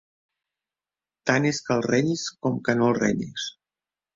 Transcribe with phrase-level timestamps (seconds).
[1.31, 3.49] Tant és que el renyis com que no el renyis.